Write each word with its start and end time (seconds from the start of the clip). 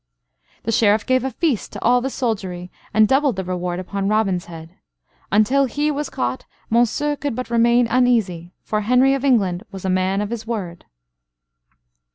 The 0.63 0.71
Sheriff 0.71 1.05
gave 1.05 1.23
a 1.23 1.29
feast 1.29 1.73
to 1.73 1.81
all 1.83 2.01
the 2.01 2.09
soldiery 2.09 2.71
and 2.91 3.07
doubled 3.07 3.35
the 3.35 3.43
reward 3.43 3.79
upon 3.79 4.07
Robin's 4.07 4.45
head. 4.45 4.75
Until 5.31 5.65
he 5.65 5.91
was 5.91 6.09
caught 6.09 6.43
Monceux 6.71 7.15
could 7.17 7.35
but 7.35 7.51
remain 7.51 7.85
uneasy, 7.87 8.51
for 8.63 8.81
Henry 8.81 9.13
of 9.13 9.23
England 9.23 9.61
was 9.71 9.85
a 9.85 9.91
man 9.91 10.19
of 10.19 10.31
his 10.31 10.47
word. 10.47 10.85